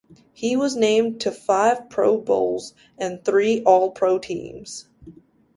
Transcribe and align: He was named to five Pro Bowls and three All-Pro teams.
He 0.33 0.55
was 0.55 0.75
named 0.75 1.21
to 1.21 1.31
five 1.31 1.87
Pro 1.91 2.17
Bowls 2.17 2.73
and 2.97 3.23
three 3.23 3.61
All-Pro 3.63 4.17
teams. 4.17 4.87